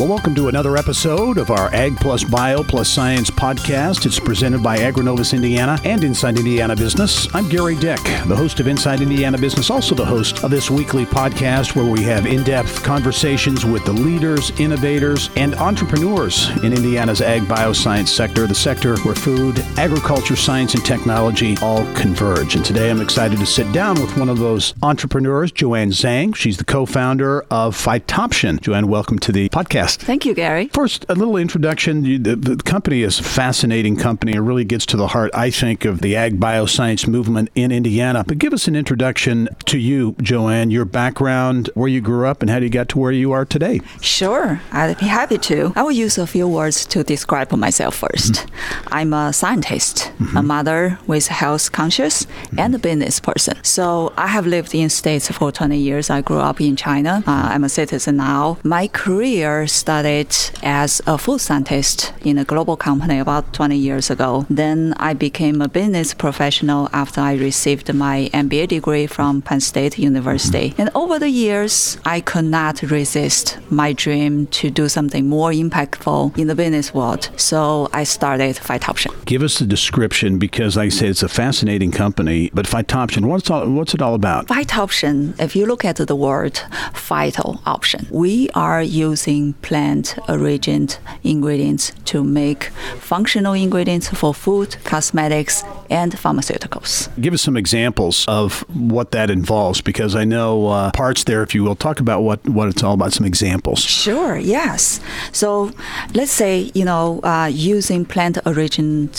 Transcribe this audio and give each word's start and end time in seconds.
Well, 0.00 0.08
welcome 0.08 0.34
to 0.36 0.48
another 0.48 0.78
episode 0.78 1.36
of 1.36 1.50
our 1.50 1.68
Ag 1.74 1.94
Plus 1.98 2.24
Bio 2.24 2.62
Plus 2.62 2.88
Science 2.88 3.30
podcast. 3.30 4.06
It's 4.06 4.18
presented 4.18 4.62
by 4.62 4.78
AgriNovus 4.78 5.34
Indiana 5.34 5.78
and 5.84 6.02
Inside 6.04 6.38
Indiana 6.38 6.74
Business. 6.74 7.28
I'm 7.34 7.50
Gerry 7.50 7.74
Dick, 7.74 8.02
the 8.26 8.34
host 8.34 8.60
of 8.60 8.66
Inside 8.66 9.02
Indiana 9.02 9.36
Business, 9.36 9.68
also 9.68 9.94
the 9.94 10.06
host 10.06 10.42
of 10.42 10.50
this 10.50 10.70
weekly 10.70 11.04
podcast 11.04 11.76
where 11.76 11.84
we 11.84 12.02
have 12.04 12.24
in 12.24 12.42
depth 12.44 12.82
conversations 12.82 13.66
with 13.66 13.84
the 13.84 13.92
leaders, 13.92 14.58
innovators, 14.58 15.28
and 15.36 15.54
entrepreneurs 15.56 16.48
in 16.64 16.72
Indiana's 16.72 17.20
ag 17.20 17.42
bioscience 17.42 18.08
sector, 18.08 18.46
the 18.46 18.54
sector 18.54 18.96
where 19.00 19.14
food, 19.14 19.58
agriculture, 19.76 20.34
science, 20.34 20.72
and 20.72 20.82
technology 20.82 21.58
all 21.60 21.84
converge. 21.92 22.56
And 22.56 22.64
today 22.64 22.90
I'm 22.90 23.02
excited 23.02 23.38
to 23.38 23.44
sit 23.44 23.70
down 23.70 24.00
with 24.00 24.16
one 24.16 24.30
of 24.30 24.38
those 24.38 24.72
entrepreneurs, 24.82 25.52
Joanne 25.52 25.90
Zhang. 25.90 26.34
She's 26.34 26.56
the 26.56 26.64
co 26.64 26.86
founder 26.86 27.42
of 27.50 27.76
Phytoption. 27.76 28.62
Joanne, 28.62 28.88
welcome 28.88 29.18
to 29.18 29.30
the 29.30 29.50
podcast. 29.50 29.89
Thank 29.96 30.24
you, 30.24 30.34
Gerry. 30.34 30.68
First, 30.68 31.04
a 31.08 31.14
little 31.14 31.36
introduction. 31.36 32.02
The, 32.02 32.34
the, 32.34 32.56
company 32.56 33.02
is 33.02 33.18
a 33.18 33.22
fascinating 33.22 33.96
company. 33.96 34.34
It 34.34 34.40
really 34.40 34.64
gets 34.64 34.86
to 34.86 34.96
the 34.96 35.08
heart, 35.08 35.30
I 35.34 35.50
think, 35.50 35.84
of 35.84 36.00
the 36.00 36.16
ag 36.16 36.38
bioscience 36.38 37.08
movement 37.08 37.50
in 37.54 37.72
Indiana. 37.72 38.24
But 38.26 38.38
give 38.38 38.52
us 38.52 38.68
an 38.68 38.76
introduction 38.76 39.48
to 39.66 39.78
you, 39.78 40.14
Joanne, 40.20 40.70
your 40.70 40.84
background, 40.84 41.70
where 41.74 41.88
you 41.88 42.00
grew 42.00 42.26
up, 42.26 42.42
and 42.42 42.50
how 42.50 42.58
you 42.58 42.68
got 42.68 42.88
to 42.90 42.98
where 42.98 43.12
you 43.12 43.32
are 43.32 43.44
today. 43.44 43.80
Sure, 44.00 44.60
I'd 44.72 44.98
be 44.98 45.06
happy 45.06 45.38
to. 45.38 45.72
I 45.76 45.82
will 45.82 45.92
use 45.92 46.18
a 46.18 46.26
few 46.26 46.46
words 46.46 46.86
to 46.86 47.02
describe 47.02 47.50
myself 47.52 48.00
1st 48.00 48.30
mm-hmm. 48.30 48.88
I'm 48.92 49.12
a 49.12 49.32
scientist, 49.32 50.12
mm-hmm. 50.18 50.36
a 50.36 50.42
mother 50.42 50.98
with 51.06 51.26
health 51.28 51.72
conscious, 51.72 52.24
mm-hmm. 52.24 52.58
and 52.58 52.74
a 52.74 52.78
business 52.78 53.20
person. 53.20 53.56
So 53.62 54.12
I 54.16 54.28
have 54.28 54.46
lived 54.46 54.74
in 54.74 54.90
States 54.90 55.30
for 55.30 55.50
20 55.52 55.76
years. 55.76 56.10
I 56.10 56.20
grew 56.20 56.38
up 56.38 56.60
in 56.60 56.76
China. 56.76 57.22
Uh, 57.26 57.48
I'm 57.52 57.64
a 57.64 57.68
citizen 57.68 58.16
now. 58.16 58.58
My 58.62 58.88
career 58.88 59.66
started 59.80 60.28
as 60.62 61.00
a 61.06 61.16
food 61.16 61.40
scientist 61.40 62.12
in 62.22 62.36
a 62.36 62.44
global 62.44 62.76
company 62.76 63.18
about 63.18 63.54
20 63.54 63.76
years 63.76 64.10
ago. 64.10 64.46
Then 64.50 64.94
I 64.98 65.14
became 65.14 65.62
a 65.62 65.68
business 65.68 66.12
professional 66.12 66.88
after 66.92 67.20
I 67.22 67.32
received 67.34 67.92
my 67.94 68.28
MBA 68.34 68.68
degree 68.68 69.06
from 69.06 69.40
Penn 69.40 69.60
State 69.60 69.98
University. 69.98 70.74
And 70.76 70.90
over 70.94 71.18
the 71.18 71.30
years, 71.30 71.96
I 72.04 72.20
could 72.20 72.44
not 72.44 72.82
resist 72.82 73.58
my 73.70 73.94
dream 73.94 74.46
to 74.58 74.70
do 74.70 74.88
something 74.88 75.26
more 75.26 75.50
impactful 75.50 76.36
in 76.36 76.46
the 76.46 76.54
business 76.54 76.92
world. 76.92 77.30
So 77.36 77.88
I 77.92 78.04
started 78.04 78.56
Phytoption. 78.56 79.10
Give 79.24 79.42
us 79.42 79.58
the 79.58 79.66
description 79.66 80.38
because, 80.38 80.76
like 80.76 80.86
I 80.86 80.90
said, 80.90 81.08
it's 81.08 81.22
a 81.22 81.28
fascinating 81.28 81.90
company. 81.90 82.50
But 82.52 82.66
Phytoption, 82.66 83.24
what's, 83.26 83.50
all, 83.50 83.68
what's 83.70 83.94
it 83.94 84.02
all 84.02 84.14
about? 84.14 84.48
Phytoption, 84.48 85.40
if 85.40 85.56
you 85.56 85.64
look 85.64 85.84
at 85.84 85.96
the 85.96 86.16
word 86.16 86.54
phyto 86.92 87.60
option, 87.64 88.06
we 88.10 88.50
are 88.50 88.82
using 88.82 89.54
plant 89.70 90.18
origin 90.28 90.88
ingredients 91.22 91.92
to 92.04 92.24
make 92.24 92.64
functional 92.98 93.52
ingredients 93.52 94.08
for 94.08 94.34
food, 94.34 94.76
cosmetics, 94.82 95.62
and 95.88 96.10
pharmaceuticals. 96.12 97.08
Give 97.20 97.32
us 97.34 97.42
some 97.42 97.56
examples 97.56 98.24
of 98.26 98.64
what 98.74 99.12
that 99.12 99.30
involves 99.30 99.80
because 99.80 100.16
I 100.16 100.24
know 100.24 100.66
uh, 100.66 100.90
parts 100.90 101.22
there, 101.22 101.44
if 101.44 101.54
you 101.54 101.62
will. 101.62 101.76
Talk 101.76 102.00
about 102.00 102.22
what, 102.22 102.40
what 102.48 102.66
it's 102.68 102.82
all 102.82 102.94
about, 102.94 103.12
some 103.12 103.24
examples. 103.24 103.78
Sure, 103.78 104.36
yes. 104.36 105.00
So 105.30 105.70
let's 106.14 106.32
say, 106.32 106.72
you 106.74 106.84
know, 106.84 107.20
uh, 107.22 107.46
using 107.46 108.04
plant 108.04 108.38
origin 108.44 109.10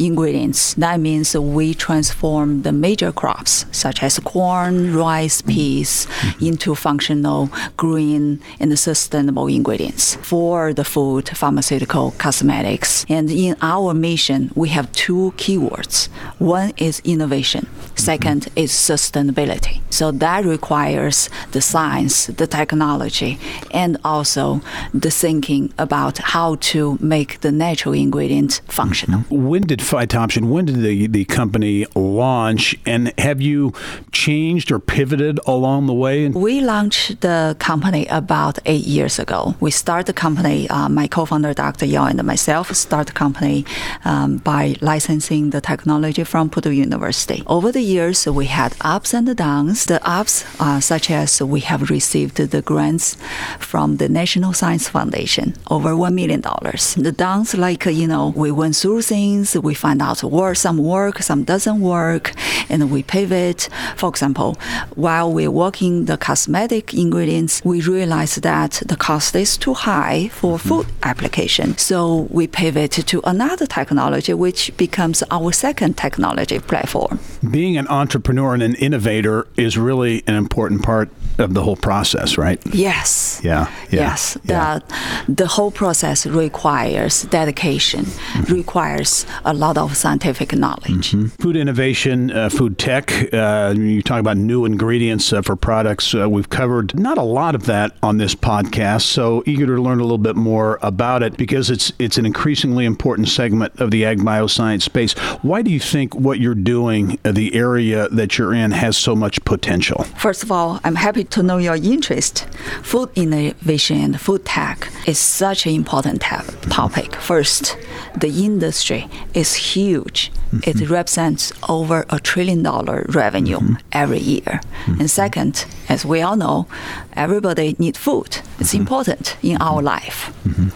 ingredients, 0.00 0.74
that 0.74 0.98
means 1.00 1.36
we 1.36 1.74
transform 1.74 2.62
the 2.62 2.72
major 2.72 3.12
crops 3.12 3.66
such 3.70 4.02
as 4.02 4.18
corn, 4.20 4.94
rice, 4.94 5.42
peas 5.42 6.06
mm-hmm. 6.06 6.46
into 6.46 6.74
functional, 6.74 7.50
green, 7.76 8.40
and 8.58 8.78
sustainable 8.78 9.46
ingredients 9.46 10.16
for 10.16 10.72
the 10.72 10.84
food, 10.84 11.28
pharmaceutical, 11.28 12.12
cosmetics. 12.18 13.04
And 13.08 13.30
in 13.30 13.56
our 13.62 13.94
mission, 13.94 14.50
we 14.54 14.68
have 14.70 14.90
two 14.92 15.32
keywords. 15.36 16.08
One 16.38 16.72
is 16.76 17.00
innovation. 17.04 17.66
Second 17.94 18.42
mm-hmm. 18.42 18.58
is 18.58 18.72
sustainability. 18.72 19.80
So 19.90 20.10
that 20.12 20.44
requires 20.44 21.28
the 21.52 21.60
science, 21.60 22.26
the 22.26 22.46
technology, 22.46 23.38
and 23.72 23.98
also 24.04 24.60
the 24.94 25.10
thinking 25.10 25.72
about 25.78 26.18
how 26.18 26.56
to 26.72 26.96
make 27.00 27.40
the 27.40 27.52
natural 27.52 27.94
ingredients 27.94 28.62
functional. 28.66 29.20
Mm-hmm. 29.20 29.48
When 29.48 29.62
did 29.62 29.82
Phytoption, 29.90 30.50
when 30.50 30.66
did 30.66 30.82
the, 30.82 31.08
the 31.08 31.24
company 31.24 31.84
launch, 31.96 32.76
and 32.86 33.12
have 33.18 33.40
you 33.40 33.72
changed 34.12 34.70
or 34.70 34.78
pivoted 34.78 35.40
along 35.48 35.86
the 35.86 35.92
way? 35.92 36.28
We 36.28 36.60
launched 36.60 37.22
the 37.22 37.56
company 37.58 38.06
about 38.06 38.60
eight 38.66 38.86
years 38.86 39.18
ago. 39.18 39.56
We 39.58 39.72
started 39.72 40.06
the 40.06 40.12
company, 40.12 40.70
uh, 40.70 40.88
my 40.88 41.08
co-founder, 41.08 41.54
Dr. 41.54 41.86
Yao, 41.86 42.06
and 42.06 42.22
myself, 42.22 42.72
started 42.72 43.08
the 43.08 43.18
company 43.18 43.66
um, 44.04 44.36
by 44.36 44.76
licensing 44.80 45.50
the 45.50 45.60
technology 45.60 46.22
from 46.22 46.50
Purdue 46.50 46.70
University. 46.70 47.42
Over 47.48 47.72
the 47.72 47.82
years, 47.82 48.28
we 48.28 48.46
had 48.46 48.76
ups 48.82 49.12
and 49.12 49.36
downs. 49.36 49.86
The 49.86 50.00
ups, 50.08 50.44
uh, 50.60 50.78
such 50.78 51.10
as 51.10 51.42
we 51.42 51.58
have 51.62 51.90
received 51.90 52.36
the 52.36 52.62
grants 52.62 53.16
from 53.58 53.96
the 53.96 54.08
National 54.08 54.52
Science 54.52 54.88
Foundation, 54.88 55.54
over 55.68 55.94
$1 55.94 56.14
million. 56.14 56.42
The 56.42 57.12
downs, 57.16 57.56
like, 57.56 57.86
you 57.86 58.06
know, 58.06 58.32
we 58.36 58.52
went 58.52 58.76
through 58.76 59.02
things, 59.02 59.56
we 59.56 59.74
find 59.80 60.00
out 60.02 60.22
where 60.22 60.54
some 60.54 60.78
work, 60.78 61.22
some 61.30 61.42
doesn't 61.44 61.80
work, 61.80 62.32
and 62.68 62.90
we 62.90 63.02
pivot. 63.02 63.68
For 63.96 64.08
example, 64.08 64.56
while 64.94 65.32
we're 65.32 65.50
working 65.50 66.04
the 66.04 66.18
cosmetic 66.18 66.94
ingredients, 66.94 67.62
we 67.64 67.80
realize 67.80 68.34
that 68.36 68.72
the 68.86 68.96
cost 68.96 69.34
is 69.34 69.56
too 69.56 69.74
high 69.74 70.28
for 70.28 70.58
mm-hmm. 70.58 70.68
food 70.68 70.86
application. 71.02 71.76
So 71.78 72.28
we 72.30 72.46
pivot 72.46 72.92
to 72.92 73.20
another 73.24 73.66
technology, 73.66 74.34
which 74.34 74.76
becomes 74.76 75.22
our 75.30 75.52
second 75.52 75.96
technology 75.96 76.58
platform. 76.58 77.18
Being 77.50 77.76
an 77.76 77.88
entrepreneur 77.88 78.54
and 78.54 78.62
an 78.62 78.74
innovator 78.74 79.46
is 79.56 79.78
really 79.78 80.22
an 80.26 80.34
important 80.34 80.82
part 80.82 81.08
of 81.38 81.54
the 81.54 81.62
whole 81.62 81.76
process, 81.76 82.36
right? 82.38 82.60
Yes. 82.74 83.40
Yeah. 83.42 83.70
yeah 83.90 84.00
yes. 84.00 84.38
Yeah. 84.44 84.80
The, 85.26 85.32
the 85.34 85.46
whole 85.46 85.70
process 85.70 86.26
requires 86.26 87.22
dedication, 87.22 88.04
mm-hmm. 88.04 88.52
requires 88.52 89.26
a 89.44 89.54
lot 89.54 89.78
of 89.78 89.96
scientific 89.96 90.54
knowledge. 90.54 91.12
Mm-hmm. 91.12 91.26
Food 91.42 91.56
innovation, 91.56 92.30
uh, 92.30 92.48
food 92.48 92.78
tech, 92.78 93.32
uh, 93.32 93.74
you 93.76 94.02
talk 94.02 94.20
about 94.20 94.36
new 94.36 94.64
ingredients 94.64 95.32
uh, 95.32 95.42
for 95.42 95.56
products. 95.56 96.14
Uh, 96.14 96.28
we've 96.28 96.50
covered 96.50 96.98
not 96.98 97.18
a 97.18 97.22
lot 97.22 97.54
of 97.54 97.66
that 97.66 97.96
on 98.02 98.18
this 98.18 98.34
podcast, 98.34 99.02
so 99.02 99.42
eager 99.46 99.66
to 99.66 99.80
learn 99.80 100.00
a 100.00 100.02
little 100.02 100.18
bit 100.18 100.36
more 100.36 100.78
about 100.82 101.22
it 101.22 101.36
because 101.36 101.70
it's 101.70 101.92
it's 101.98 102.18
an 102.18 102.26
increasingly 102.26 102.84
important 102.84 103.28
segment 103.28 103.78
of 103.80 103.90
the 103.90 104.04
ag 104.04 104.18
bioscience 104.18 104.82
space. 104.82 105.12
Why 105.42 105.62
do 105.62 105.70
you 105.70 105.80
think 105.80 106.14
what 106.14 106.38
you're 106.38 106.54
doing, 106.54 107.18
uh, 107.24 107.32
the 107.32 107.54
area 107.54 108.08
that 108.08 108.38
you're 108.38 108.54
in, 108.54 108.70
has 108.72 108.96
so 108.96 109.14
much 109.14 109.44
potential? 109.44 110.04
First 110.18 110.42
of 110.42 110.52
all, 110.52 110.80
I'm 110.84 110.96
happy 110.96 111.24
to 111.30 111.42
know 111.42 111.58
your 111.58 111.76
interest. 111.76 112.46
Food 112.82 113.10
innovation 113.14 113.96
and 113.98 114.20
food 114.20 114.44
tech 114.44 114.88
is 115.06 115.18
such 115.18 115.66
an 115.66 115.74
important 115.74 116.20
topic. 116.20 117.16
First, 117.16 117.76
the 118.16 118.44
industry 118.44 119.08
is 119.34 119.54
huge. 119.54 120.30
Mm-hmm. 120.52 120.70
It 120.70 120.90
represents 120.90 121.52
over 121.68 122.04
a 122.10 122.18
trillion 122.18 122.62
dollar 122.62 123.06
revenue 123.08 123.58
mm-hmm. 123.58 123.74
every 123.92 124.18
year. 124.18 124.60
Mm-hmm. 124.86 125.00
And 125.00 125.10
second, 125.10 125.66
as 125.88 126.04
we 126.04 126.20
all 126.20 126.36
know, 126.36 126.66
everybody 127.14 127.76
needs 127.78 127.98
food. 127.98 128.38
It's 128.58 128.72
mm-hmm. 128.72 128.80
important 128.80 129.36
in 129.42 129.56
our 129.62 129.80
life. 129.80 130.32
Mm-hmm. 130.44 130.68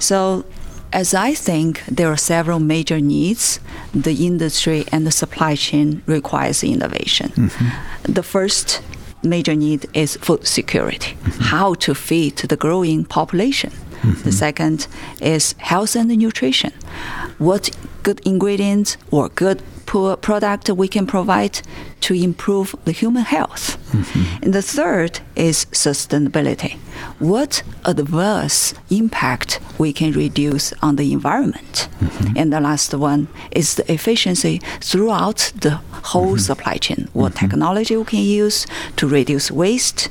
So 0.00 0.44
as 0.92 1.14
I 1.14 1.34
think 1.34 1.84
there 1.86 2.08
are 2.08 2.16
several 2.16 2.58
major 2.58 3.00
needs, 3.00 3.60
the 3.94 4.26
industry 4.26 4.84
and 4.92 5.06
the 5.06 5.10
supply 5.10 5.54
chain 5.54 6.02
requires 6.06 6.62
innovation. 6.62 7.28
Mm-hmm. 7.30 8.12
The 8.12 8.22
first 8.22 8.82
major 9.22 9.54
need 9.54 9.86
is 9.94 10.16
food 10.16 10.46
security, 10.46 11.12
mm-hmm. 11.12 11.42
how 11.42 11.74
to 11.74 11.94
feed 11.94 12.36
the 12.36 12.56
growing 12.56 13.04
population. 13.04 13.70
Mm-hmm. 13.70 14.22
The 14.22 14.32
second 14.32 14.88
is 15.20 15.54
health 15.58 15.96
and 15.96 16.08
nutrition. 16.08 16.72
What 17.38 17.70
good 18.02 18.20
ingredients 18.26 18.96
or 19.10 19.28
good 19.28 19.62
product 19.86 20.70
we 20.70 20.88
can 20.88 21.06
provide 21.06 21.60
to 22.00 22.14
improve 22.14 22.74
the 22.84 22.92
human 22.92 23.24
health. 23.24 23.76
Mm-hmm. 23.92 24.44
And 24.44 24.54
the 24.54 24.62
third 24.62 25.20
is 25.36 25.66
sustainability. 25.66 26.78
What 27.18 27.62
adverse 27.84 28.74
impact 28.90 29.60
we 29.78 29.92
can 29.92 30.12
reduce 30.12 30.72
on 30.82 30.96
the 30.96 31.12
environment? 31.12 31.88
Mm-hmm. 32.00 32.36
And 32.36 32.52
the 32.52 32.60
last 32.60 32.94
one 32.94 33.28
is 33.50 33.76
the 33.76 33.90
efficiency 33.92 34.60
throughout 34.80 35.52
the 35.54 35.80
whole 36.02 36.34
mm-hmm. 36.34 36.38
supply 36.38 36.76
chain. 36.76 37.08
What 37.12 37.34
mm-hmm. 37.34 37.48
technology 37.48 37.96
we 37.96 38.04
can 38.04 38.20
use 38.20 38.66
to 38.96 39.06
reduce 39.06 39.50
waste, 39.50 40.08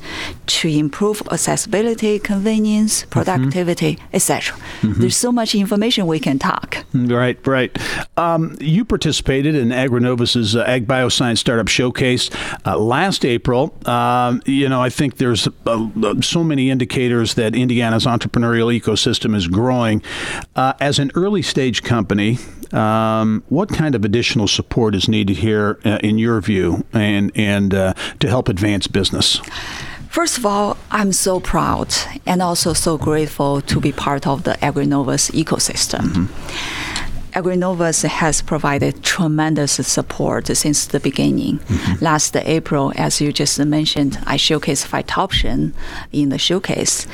to 0.48 0.68
improve 0.68 1.22
accessibility, 1.32 2.20
convenience, 2.20 3.02
mm-hmm. 3.02 3.10
productivity, 3.10 4.00
etc. 4.14 4.58
There's 4.84 5.18
so 5.18 5.32
much 5.32 5.56
information 5.56 6.08
we 6.08 6.20
can 6.20 6.40
talk. 6.40 6.78
Right, 6.94 7.46
right. 7.48 7.78
Um, 8.18 8.56
you 8.60 8.86
participated 8.86 9.56
in 9.56 9.70
AgriNovus's 9.70 10.56
uh, 10.56 10.64
Ag 10.64 10.88
Bioscience 10.88 11.40
Startup 11.40 11.68
Showcase 11.68 12.30
uh, 12.66 12.78
last 12.78 13.26
April. 13.26 13.71
Um, 13.86 14.42
you 14.46 14.70
know, 14.70 14.82
I 14.82 14.90
think 14.90 15.18
there's 15.18 15.48
uh, 15.66 16.22
so 16.22 16.44
many 16.44 16.70
indicators 16.70 17.34
that 17.34 17.56
Indiana's 17.56 18.06
entrepreneurial 18.06 18.80
ecosystem 18.80 19.36
is 19.36 19.48
growing. 19.48 20.04
Uh, 20.56 20.74
as 20.80 21.00
an 21.00 21.12
early 21.16 21.42
stage 21.42 21.82
company, 21.82 22.38
um, 22.74 23.44
what 23.50 23.70
kind 23.70 23.96
of 23.96 24.06
additional 24.06 24.48
support 24.48 24.96
is 24.96 25.08
needed 25.08 25.38
here, 25.38 25.80
uh, 25.84 25.98
in 26.04 26.18
your 26.18 26.40
view, 26.42 26.86
and 26.94 27.32
and 27.36 27.74
uh, 27.74 27.94
to 28.20 28.28
help 28.28 28.50
advance 28.50 28.88
business? 28.88 29.42
First 30.10 30.38
of 30.38 30.46
all, 30.46 30.78
I'm 30.92 31.14
so 31.14 31.40
proud 31.40 31.96
and 32.26 32.42
also 32.42 32.74
so 32.74 32.98
grateful 32.98 33.62
to 33.62 33.80
be 33.80 33.94
part 33.94 34.28
of 34.28 34.44
the 34.44 34.54
AgriNovus 34.62 35.32
ecosystem. 35.32 36.02
Mm-hmm. 36.02 36.91
AgriNovus 37.34 38.04
has 38.08 38.42
provided 38.42 39.04
tremendous 39.04 39.74
support 39.74 40.48
since 40.48 40.86
the 40.86 41.00
beginning. 41.00 41.60
Mm-hmm. 41.60 42.04
Last 42.04 42.36
April, 42.36 42.92
as 42.96 43.22
you 43.22 43.32
just 43.32 43.60
mentioned, 43.60 44.20
I 44.26 44.38
showcased 44.38 44.88
Phytoption 44.88 45.74
in 46.12 46.30
the 46.30 46.38
showcase. 46.38 47.08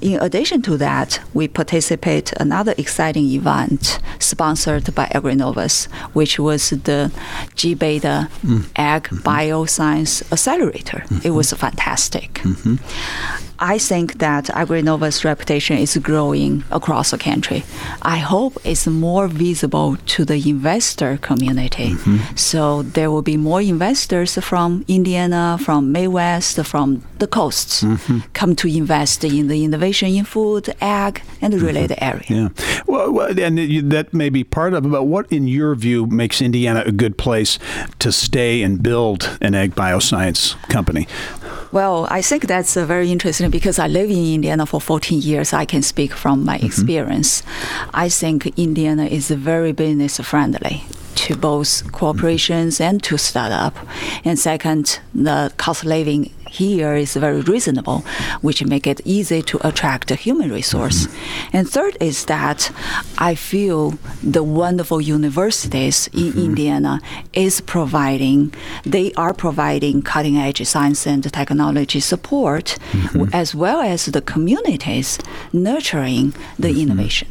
In 0.00 0.20
addition 0.20 0.62
to 0.62 0.76
that, 0.78 1.20
we 1.32 1.48
participate 1.48 2.32
another 2.34 2.74
exciting 2.76 3.24
event 3.26 3.98
sponsored 4.18 4.94
by 4.94 5.06
AgriNovus, 5.06 5.86
which 6.12 6.38
was 6.38 6.70
the 6.70 7.10
gBETA 7.56 8.28
mm-hmm. 8.28 8.60
Ag 8.76 9.04
Bioscience 9.04 10.30
Accelerator. 10.32 10.98
Mm-hmm. 10.98 11.26
It 11.26 11.30
was 11.30 11.52
fantastic. 11.52 12.40
Mm-hmm. 13.58 13.72
I 13.72 13.78
think 13.78 14.18
that 14.18 14.46
AgriNovus 14.46 15.24
reputation 15.24 15.78
is 15.78 15.96
growing 15.98 16.64
across 16.70 17.10
the 17.10 17.18
country. 17.18 17.64
I 18.02 18.18
hope 18.18 18.58
it's 18.64 18.86
more 18.86 19.28
visible 19.28 19.96
to 19.96 20.24
the 20.24 20.36
investor 20.48 21.16
community. 21.18 21.90
Mm-hmm. 21.90 22.36
So 22.36 22.82
there 22.82 23.10
will 23.10 23.22
be 23.22 23.36
more 23.36 23.60
investors 23.60 24.38
from 24.38 24.84
Indiana, 24.88 25.58
from 25.60 25.92
Midwest, 25.92 26.64
from 26.64 27.02
the 27.18 27.26
coasts 27.26 27.82
mm-hmm. 27.82 28.18
come 28.32 28.56
to 28.56 28.68
invest 28.68 29.24
in 29.24 29.48
the 29.48 29.64
innovation 29.64 30.08
in 30.08 30.24
food, 30.24 30.74
ag, 30.80 31.22
and 31.40 31.52
the 31.52 31.58
mm-hmm. 31.58 31.66
related 31.66 31.98
area. 32.00 32.24
Yeah. 32.28 32.48
Well, 32.86 33.20
and 33.38 33.58
that 33.90 34.12
may 34.12 34.28
be 34.28 34.44
part 34.44 34.74
of 34.74 34.84
it, 34.84 34.88
but 34.88 35.04
what, 35.04 35.30
in 35.30 35.46
your 35.46 35.74
view, 35.74 36.06
makes 36.06 36.42
Indiana 36.42 36.82
a 36.84 36.92
good 36.92 37.16
place 37.16 37.58
to 38.00 38.10
stay 38.10 38.62
and 38.62 38.82
build 38.82 39.38
an 39.40 39.54
ag 39.54 39.74
bioscience 39.74 40.56
company? 40.68 41.06
Well, 41.72 42.06
I 42.10 42.20
think 42.20 42.46
that's 42.46 42.76
uh, 42.76 42.84
very 42.84 43.10
interesting 43.10 43.50
because 43.50 43.78
I 43.78 43.86
live 43.86 44.10
in 44.10 44.34
Indiana 44.34 44.66
for 44.66 44.78
14 44.78 45.22
years. 45.22 45.54
I 45.54 45.64
can 45.64 45.80
speak 45.82 46.12
from 46.12 46.44
my 46.44 46.58
mm-hmm. 46.58 46.66
experience. 46.66 47.42
I 47.94 48.10
think 48.10 48.46
Indiana 48.58 49.06
is 49.06 49.30
very 49.30 49.72
business 49.72 50.20
friendly 50.20 50.84
to 51.14 51.36
both 51.36 51.90
corporations 51.92 52.80
and 52.80 53.02
to 53.04 53.16
startup. 53.16 53.76
And 54.24 54.38
second, 54.38 55.00
the 55.14 55.52
cost 55.56 55.84
living 55.84 56.32
here 56.52 56.94
is 56.94 57.16
very 57.16 57.40
reasonable, 57.40 58.04
which 58.42 58.64
make 58.64 58.86
it 58.86 59.00
easy 59.04 59.40
to 59.42 59.66
attract 59.66 60.10
a 60.10 60.14
human 60.14 60.52
resource. 60.52 61.06
Mm-hmm. 61.06 61.56
And 61.56 61.68
third 61.68 61.96
is 61.98 62.26
that 62.26 62.70
I 63.18 63.34
feel 63.34 63.94
the 64.22 64.42
wonderful 64.42 65.00
universities 65.00 66.08
in 66.08 66.32
mm-hmm. 66.32 66.38
Indiana 66.38 67.00
is 67.32 67.60
providing, 67.62 68.52
they 68.84 69.12
are 69.14 69.32
providing 69.32 70.02
cutting 70.02 70.36
edge 70.36 70.64
science 70.66 71.06
and 71.06 71.24
technology 71.32 72.00
support, 72.00 72.76
mm-hmm. 72.92 73.24
as 73.32 73.54
well 73.54 73.80
as 73.80 74.06
the 74.06 74.20
communities 74.20 75.18
nurturing 75.52 76.34
the 76.58 76.68
mm-hmm. 76.68 76.80
innovation. 76.80 77.28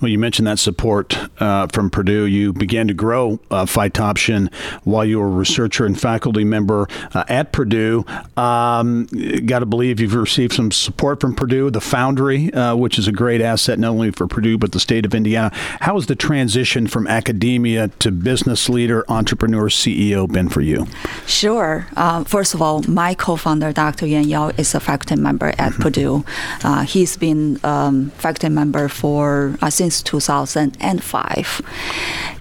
Well, 0.00 0.10
you 0.10 0.18
mentioned 0.18 0.46
that 0.46 0.58
support 0.58 1.16
uh, 1.40 1.66
from 1.68 1.90
Purdue. 1.90 2.26
You 2.26 2.52
began 2.52 2.88
to 2.88 2.94
grow 2.94 3.38
uh, 3.50 3.64
Phytoption 3.64 4.52
while 4.84 5.04
you 5.04 5.18
were 5.18 5.26
a 5.26 5.30
researcher 5.30 5.86
and 5.86 5.98
faculty 5.98 6.44
member 6.44 6.88
uh, 7.14 7.24
at 7.28 7.52
Purdue. 7.52 8.04
Um, 8.36 9.06
Got 9.46 9.60
to 9.60 9.66
believe 9.66 10.00
you've 10.00 10.14
received 10.14 10.54
some 10.54 10.70
support 10.70 11.20
from 11.20 11.34
Purdue, 11.34 11.70
the 11.70 11.80
Foundry, 11.80 12.52
uh, 12.52 12.76
which 12.76 12.98
is 12.98 13.08
a 13.08 13.12
great 13.12 13.40
asset 13.40 13.78
not 13.78 13.90
only 13.90 14.10
for 14.10 14.26
Purdue 14.26 14.58
but 14.58 14.72
the 14.72 14.80
state 14.80 15.04
of 15.04 15.14
Indiana. 15.14 15.50
How 15.54 15.94
has 15.94 16.06
the 16.06 16.16
transition 16.16 16.86
from 16.86 17.06
academia 17.06 17.88
to 18.00 18.10
business 18.10 18.68
leader, 18.68 19.04
entrepreneur, 19.08 19.68
CEO 19.68 20.30
been 20.30 20.48
for 20.48 20.60
you? 20.60 20.86
Sure. 21.26 21.86
Uh, 21.96 22.24
first 22.24 22.54
of 22.54 22.62
all, 22.62 22.82
my 22.82 23.14
co-founder, 23.14 23.72
Dr. 23.72 24.06
Yuan 24.06 24.28
Yao, 24.28 24.48
is 24.56 24.74
a 24.74 24.80
faculty 24.80 25.20
member 25.20 25.48
at 25.48 25.72
mm-hmm. 25.72 25.82
Purdue. 25.82 26.24
Uh, 26.62 26.82
he's 26.82 27.16
been 27.16 27.58
um, 27.64 28.10
faculty 28.10 28.48
member 28.48 28.88
for 28.88 29.56
uh, 29.62 29.70
since 29.74 30.02
2005. 30.02 31.60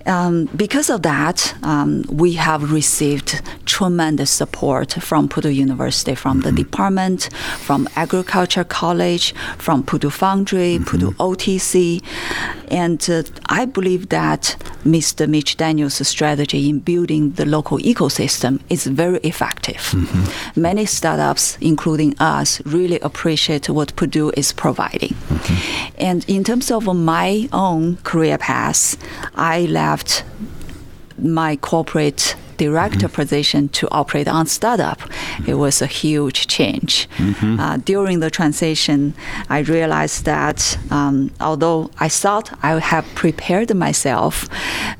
Um, 0.05 0.45
because 0.55 0.89
of 0.89 1.01
that, 1.03 1.55
um, 1.63 2.03
we 2.09 2.33
have 2.33 2.71
received 2.71 3.41
tremendous 3.65 4.31
support 4.31 4.93
from 4.93 5.27
Purdue 5.27 5.49
University, 5.49 6.15
from 6.15 6.41
mm-hmm. 6.41 6.55
the 6.55 6.63
department, 6.63 7.29
from 7.59 7.87
Agriculture 7.95 8.63
College, 8.63 9.33
from 9.57 9.83
Purdue 9.83 10.09
Foundry, 10.09 10.75
mm-hmm. 10.75 10.83
Purdue 10.83 11.11
OTC. 11.11 12.03
And 12.69 13.07
uh, 13.09 13.23
I 13.47 13.65
believe 13.65 14.09
that 14.09 14.57
Mr. 14.83 15.27
Mitch 15.27 15.57
Daniels' 15.57 16.05
strategy 16.07 16.69
in 16.69 16.79
building 16.79 17.31
the 17.31 17.45
local 17.45 17.77
ecosystem 17.79 18.59
is 18.69 18.85
very 18.87 19.19
effective. 19.19 19.77
Mm-hmm. 19.77 20.61
Many 20.61 20.85
startups, 20.85 21.57
including 21.61 22.15
us, 22.19 22.61
really 22.65 22.99
appreciate 22.99 23.69
what 23.69 23.95
Purdue 23.95 24.31
is 24.35 24.51
providing. 24.51 25.13
Mm-hmm. 25.13 25.95
And 25.97 26.25
in 26.27 26.43
terms 26.43 26.71
of 26.71 26.85
my 26.93 27.47
own 27.53 27.97
career 27.97 28.37
path, 28.37 28.97
I 29.35 29.61
left 29.61 29.92
my 31.17 31.55
corporate 31.57 32.35
director 32.57 33.07
mm-hmm. 33.07 33.21
position 33.21 33.69
to 33.69 33.87
operate 33.91 34.27
on 34.27 34.45
startup. 34.45 34.99
Mm-hmm. 34.99 35.51
It 35.51 35.53
was 35.55 35.81
a 35.81 35.87
huge 35.87 36.47
change. 36.47 37.09
Mm-hmm. 37.17 37.59
Uh, 37.59 37.77
during 37.77 38.19
the 38.19 38.29
transition, 38.29 39.13
I 39.49 39.59
realized 39.59 40.25
that 40.25 40.77
um, 40.91 41.31
although 41.39 41.89
I 41.99 42.09
thought 42.09 42.57
I 42.63 42.79
have 42.79 43.05
prepared 43.15 43.73
myself, 43.75 44.47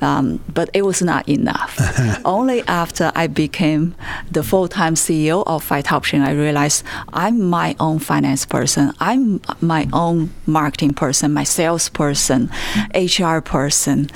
um, 0.01 0.39
but 0.53 0.69
it 0.73 0.83
was 0.83 1.01
not 1.01 1.27
enough. 1.29 1.79
Only 2.25 2.61
after 2.67 3.11
I 3.15 3.27
became 3.27 3.95
the 4.31 4.43
full-time 4.43 4.95
CEO 4.95 5.43
of 5.45 5.67
Phytoption, 5.67 6.25
I 6.25 6.31
realized 6.31 6.83
I'm 7.13 7.39
my 7.59 7.75
own 7.79 7.99
finance 7.99 8.45
person. 8.45 8.93
I'm 8.99 9.41
my 9.61 9.87
own 9.93 10.31
marketing 10.45 10.93
person, 10.93 11.33
my 11.33 11.43
sales 11.43 11.89
person, 11.89 12.49
HR 12.95 13.39
person 13.39 14.09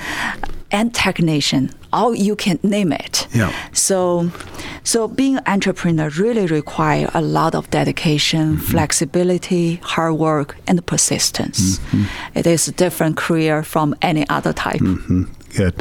and 0.70 0.94
technician, 0.94 1.70
all 1.92 2.14
you 2.14 2.36
can 2.36 2.58
name 2.62 2.92
it. 2.92 3.26
Yeah. 3.32 3.52
So, 3.72 4.30
so 4.84 5.08
being 5.08 5.36
an 5.36 5.44
entrepreneur 5.46 6.10
really 6.10 6.46
require 6.46 7.10
a 7.14 7.22
lot 7.22 7.54
of 7.54 7.70
dedication, 7.70 8.56
mm-hmm. 8.56 8.64
flexibility, 8.64 9.76
hard 9.76 10.14
work, 10.14 10.56
and 10.66 10.84
persistence. 10.84 11.78
Mm-hmm. 11.78 12.38
It 12.38 12.46
is 12.46 12.68
a 12.68 12.72
different 12.72 13.16
career 13.16 13.62
from 13.62 13.94
any 14.02 14.28
other 14.28 14.52
type. 14.52 14.80
Mm-hmm. 14.80 15.24
Good. 15.56 15.74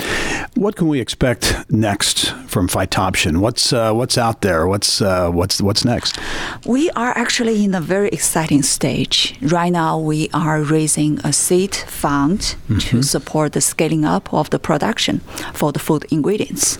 What 0.55 0.75
can 0.75 0.87
we 0.87 0.99
expect 0.99 1.69
next 1.69 2.31
from 2.47 2.67
Phytoption? 2.67 3.37
What's 3.37 3.73
uh, 3.73 3.93
what's 3.93 4.17
out 4.17 4.41
there? 4.41 4.67
What's 4.67 5.01
uh, 5.01 5.29
what's 5.29 5.61
what's 5.61 5.85
next? 5.85 6.17
We 6.65 6.89
are 6.91 7.15
actually 7.15 7.63
in 7.63 7.75
a 7.75 7.81
very 7.81 8.09
exciting 8.09 8.63
stage. 8.63 9.35
Right 9.41 9.71
now, 9.71 9.99
we 9.99 10.29
are 10.33 10.61
raising 10.61 11.19
a 11.23 11.31
seed 11.31 11.75
fund 11.75 12.39
mm-hmm. 12.39 12.79
to 12.79 13.03
support 13.03 13.53
the 13.53 13.61
scaling 13.61 14.05
up 14.05 14.33
of 14.33 14.49
the 14.49 14.59
production 14.59 15.19
for 15.53 15.71
the 15.71 15.79
food 15.79 16.05
ingredients. 16.09 16.79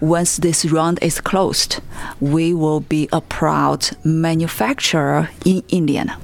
Once 0.00 0.36
this 0.36 0.64
round 0.66 0.98
is 1.02 1.20
closed, 1.20 1.80
we 2.20 2.54
will 2.54 2.80
be 2.80 3.08
a 3.12 3.20
proud 3.20 3.90
manufacturer 4.04 5.30
in 5.44 5.62
Indiana. 5.70 6.18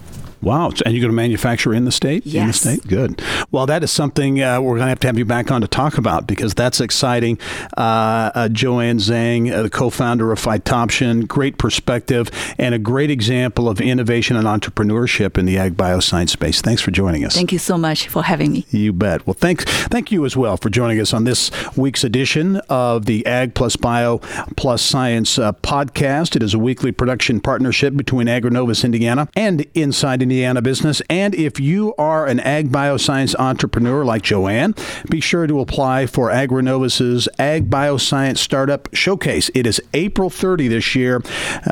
Wow. 0.45 0.69
And 0.85 0.95
you're 0.95 1.01
going 1.01 1.11
to 1.11 1.13
manufacture 1.13 1.73
in 1.73 1.87
the 1.87 1.93
state? 1.93 2.27
Yes. 2.27 2.43
In 2.43 2.47
the 2.49 2.77
state? 2.77 2.89
Good. 2.89 3.23
Well, 3.51 3.67
that 3.67 3.83
is 3.83 3.91
something 3.91 4.43
uh, 4.43 4.61
we're 4.61 4.77
going 4.77 4.83
to 4.83 4.89
have 4.89 5.01
to 5.01 5.07
have 5.07 5.19
you 5.19 5.25
back 5.25 5.51
on 5.51 5.63
to 5.63 5.67
talk 5.67 5.97
about 5.97 6.27
because 6.27 6.55
that's 6.55 6.81
exciting. 6.81 7.39
Uh, 7.77 8.31
uh, 8.35 8.49
Joanne 8.51 8.99
Zhang, 8.99 9.51
uh, 9.51 9.63
the 9.63 9.71
co 9.71 9.89
founder 9.89 10.33
of 10.33 10.39
Phytoption, 10.39 11.27
great 11.27 11.57
perspective 11.57 12.31
and 12.59 12.75
a 12.75 12.79
great 12.79 13.11
example 13.11 13.69
of 13.69 13.81
innovation 13.81 14.37
and 14.37 14.47
entrepreneurship 14.47 15.39
in 15.39 15.47
the 15.47 15.57
ag 15.57 15.77
bioscience 15.77 16.31
space. 16.31 16.61
Thanks 16.61 16.83
for 16.83 16.91
joining 16.91 17.25
us. 17.25 17.35
Thank 17.35 17.53
you 17.53 17.59
so 17.59 17.79
much 17.79 18.09
for 18.09 18.23
having 18.23 18.53
me. 18.53 18.67
You 18.71 18.93
bet. 18.93 19.27
Well, 19.27 19.35
thanks. 19.35 19.65
Thank 19.65 20.13
you 20.13 20.27
as 20.27 20.37
well 20.37 20.59
for 20.59 20.69
joining 20.69 21.01
us 21.01 21.15
on 21.15 21.25
this 21.25 21.51
week's 21.77 22.05
edition 22.05 22.57
of 22.69 23.07
the 23.07 23.25
Ag 23.25 23.55
Plus 23.55 23.77
Bio 23.77 24.19
Plus 24.57 24.83
Science 24.83 25.39
uh, 25.39 25.53
podcast. 25.53 26.37
It 26.37 26.43
is 26.43 26.53
a 26.53 26.59
weekly 26.59 26.93
production 26.93 27.41
partnership 27.41 27.97
between 27.97 28.27
AgriNovus 28.27 28.85
Indiana 28.85 29.29
and 29.35 29.65
Inside 29.75 30.21
Indiana. 30.23 30.34
Indiana 30.35 30.61
business. 30.61 31.01
And 31.09 31.33
if 31.33 31.61
you 31.61 31.95
are 31.95 32.27
an 32.27 32.41
ag 32.41 32.69
bioscience 32.69 33.37
entrepreneur 33.39 34.05
like 34.05 34.23
Joanne, 34.23 34.75
be 35.09 35.21
sure 35.21 35.47
to 35.47 35.61
apply 35.61 36.07
for 36.07 36.29
AgriNovus's 36.29 37.29
Ag 37.39 37.71
Bioscience 37.71 38.39
Startup 38.39 38.89
Showcase. 38.93 39.49
It 39.55 39.65
is 39.65 39.81
April 39.93 40.31
30 40.31 40.67
this 40.67 40.97
year. 40.97 41.23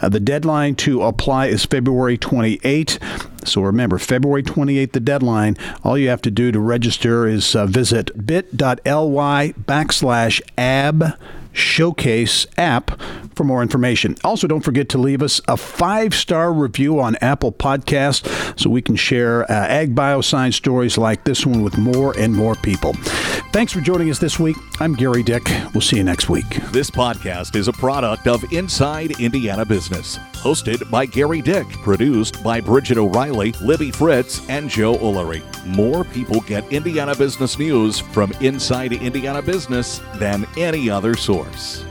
Uh, 0.00 0.08
the 0.08 0.20
deadline 0.20 0.76
to 0.76 1.02
apply 1.02 1.46
is 1.46 1.64
February 1.64 2.16
28. 2.16 3.00
So 3.44 3.62
remember, 3.62 3.98
February 3.98 4.44
28th, 4.44 4.92
the 4.92 5.00
deadline. 5.00 5.56
All 5.82 5.98
you 5.98 6.08
have 6.08 6.22
to 6.22 6.30
do 6.30 6.52
to 6.52 6.60
register 6.60 7.26
is 7.26 7.56
uh, 7.56 7.66
visit 7.66 8.24
bit.ly 8.24 9.54
backslash 9.58 10.40
ab 10.56 11.18
Showcase 11.52 12.46
app 12.56 12.98
for 13.34 13.44
more 13.44 13.62
information. 13.62 14.16
Also, 14.24 14.46
don't 14.46 14.60
forget 14.60 14.88
to 14.90 14.98
leave 14.98 15.22
us 15.22 15.40
a 15.48 15.56
five 15.56 16.14
star 16.14 16.52
review 16.52 17.00
on 17.00 17.16
Apple 17.16 17.52
Podcast 17.52 18.58
so 18.58 18.70
we 18.70 18.82
can 18.82 18.96
share 18.96 19.50
uh, 19.50 19.66
ag 19.66 19.94
bioscience 19.94 20.54
stories 20.54 20.98
like 20.98 21.24
this 21.24 21.46
one 21.46 21.62
with 21.62 21.78
more 21.78 22.16
and 22.18 22.34
more 22.34 22.54
people. 22.56 22.94
Thanks 23.52 23.72
for 23.72 23.82
joining 23.82 24.10
us 24.10 24.18
this 24.18 24.38
week. 24.38 24.56
I'm 24.80 24.96
Gerry 24.96 25.22
Dick. 25.22 25.42
We'll 25.74 25.82
see 25.82 25.98
you 25.98 26.04
next 26.04 26.30
week. 26.30 26.48
This 26.72 26.90
podcast 26.90 27.54
is 27.54 27.68
a 27.68 27.72
product 27.72 28.26
of 28.26 28.42
Inside 28.50 29.20
Indiana 29.20 29.66
Business, 29.66 30.16
hosted 30.32 30.90
by 30.90 31.04
Gerry 31.04 31.42
Dick, 31.42 31.68
produced 31.68 32.42
by 32.42 32.62
Bridget 32.62 32.96
O'Reilly, 32.96 33.52
Libby 33.60 33.90
Fritz, 33.90 34.48
and 34.48 34.70
Joe 34.70 34.94
Ullery. 34.94 35.42
More 35.66 36.02
people 36.02 36.40
get 36.40 36.70
Indiana 36.72 37.14
business 37.14 37.58
news 37.58 37.98
from 37.98 38.32
Inside 38.40 38.94
Indiana 38.94 39.42
Business 39.42 40.00
than 40.14 40.46
any 40.56 40.88
other 40.88 41.14
source. 41.14 41.84